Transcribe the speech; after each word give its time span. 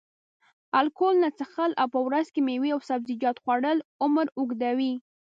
الکول 0.79 1.15
نه 1.23 1.29
څښل 1.37 1.71
او 1.81 1.87
په 1.93 1.99
ورځ 2.07 2.27
کې 2.33 2.41
میوې 2.47 2.69
او 2.75 2.81
سبزیجات 2.89 3.37
خوړل 3.43 3.77
عمر 4.03 4.27
اوږدوي. 4.39 4.93